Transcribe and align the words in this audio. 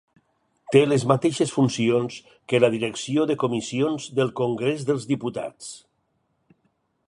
Té 0.75 0.79
les 0.85 1.03
mateixes 1.11 1.51
funcions 1.57 2.17
que 2.53 2.61
la 2.63 2.71
Direcció 2.77 3.27
de 3.33 3.37
Comissions 3.45 4.09
del 4.21 4.35
Congrés 4.43 4.89
dels 4.89 5.09
Diputats. 5.15 5.73